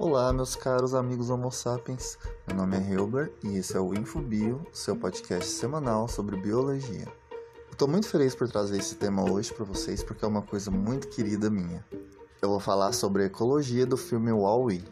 [0.00, 2.16] Olá, meus caros amigos Homo sapiens.
[2.46, 7.06] Meu nome é Hilber e esse é o InfoBio, seu podcast semanal sobre biologia.
[7.70, 11.06] Estou muito feliz por trazer esse tema hoje para vocês porque é uma coisa muito
[11.08, 11.84] querida minha.
[12.40, 14.82] Eu vou falar sobre a ecologia do filme Wall-E.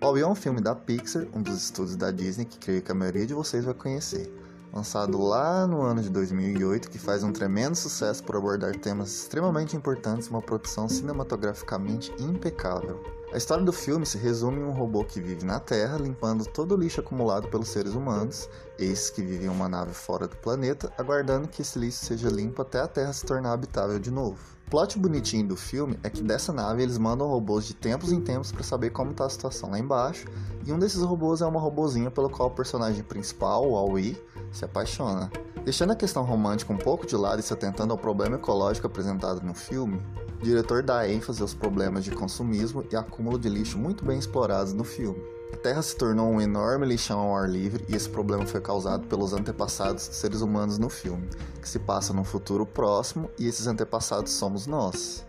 [0.00, 2.94] Wall-E é um filme da Pixar, um dos estúdios da Disney que creio que a
[2.94, 4.32] maioria de vocês vai conhecer
[4.72, 9.74] lançado lá no ano de 2008, que faz um tremendo sucesso por abordar temas extremamente
[9.74, 13.15] importantes e uma produção cinematograficamente impecável.
[13.32, 16.74] A história do filme se resume em um robô que vive na Terra, limpando todo
[16.74, 20.92] o lixo acumulado pelos seres humanos, esses que vivem em uma nave fora do planeta,
[20.96, 24.38] aguardando que esse lixo seja limpo até a Terra se tornar habitável de novo.
[24.66, 28.20] O plot bonitinho do filme é que dessa nave eles mandam robôs de tempos em
[28.20, 30.26] tempos para saber como está a situação lá embaixo,
[30.64, 34.16] e um desses robôs é uma robozinha pelo qual o personagem principal, o Aoi,
[34.52, 35.30] se apaixona.
[35.64, 39.44] Deixando a questão romântica um pouco de lado e se atentando ao problema ecológico apresentado
[39.44, 40.00] no filme,
[40.40, 44.72] o diretor dá ênfase aos problemas de consumismo e acúmulo de lixo muito bem explorados
[44.72, 45.20] no filme.
[45.52, 49.06] A Terra se tornou um enorme lixão ao ar livre e esse problema foi causado
[49.06, 51.28] pelos antepassados dos seres humanos no filme,
[51.60, 55.24] que se passa num futuro próximo e esses antepassados somos nós.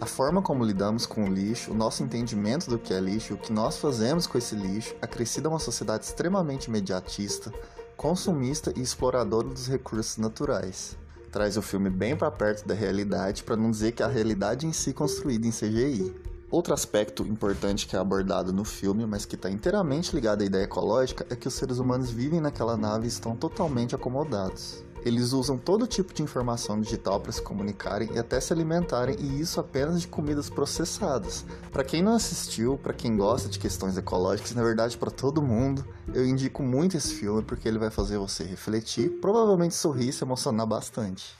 [0.00, 3.36] A forma como lidamos com o lixo, o nosso entendimento do que é lixo e
[3.36, 7.52] o que nós fazemos com esse lixo acrescida uma sociedade extremamente imediatista,
[7.96, 10.96] consumista e exploradora dos recursos naturais.
[11.30, 14.72] Traz o filme bem para perto da realidade, para não dizer que a realidade em
[14.72, 16.12] si construída em CGI.
[16.50, 20.64] Outro aspecto importante que é abordado no filme, mas que está inteiramente ligado à ideia
[20.64, 24.82] ecológica, é que os seres humanos vivem naquela nave e estão totalmente acomodados.
[25.04, 29.40] Eles usam todo tipo de informação digital para se comunicarem e até se alimentarem, e
[29.40, 31.44] isso apenas de comidas processadas.
[31.72, 35.84] Para quem não assistiu, para quem gosta de questões ecológicas, na verdade para todo mundo,
[36.12, 40.24] eu indico muito esse filme porque ele vai fazer você refletir, provavelmente sorrir e se
[40.24, 41.34] emocionar bastante.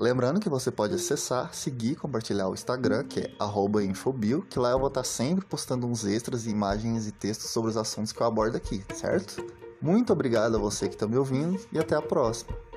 [0.00, 4.78] Lembrando que você pode acessar, seguir compartilhar o Instagram, que é infobio, que lá eu
[4.78, 8.56] vou estar sempre postando uns extras, imagens e textos sobre os assuntos que eu abordo
[8.56, 9.44] aqui, certo?
[9.78, 12.69] Muito obrigado a você que está me ouvindo e até a próxima.